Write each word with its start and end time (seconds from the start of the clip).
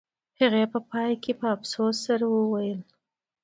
هغې 0.39 0.63
په 0.73 0.79
پای 0.89 1.11
کې 1.23 1.31
د 1.39 1.41
افسوس 1.55 1.95
سره 2.07 2.25
وویل 2.37 2.79